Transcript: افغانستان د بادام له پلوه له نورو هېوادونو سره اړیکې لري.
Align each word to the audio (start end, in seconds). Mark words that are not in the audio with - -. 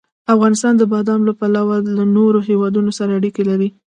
افغانستان 0.33 0.73
د 0.77 0.83
بادام 0.93 1.21
له 1.27 1.33
پلوه 1.39 1.75
له 1.97 2.03
نورو 2.15 2.39
هېوادونو 2.49 2.91
سره 2.99 3.11
اړیکې 3.19 3.43
لري. 3.49 3.69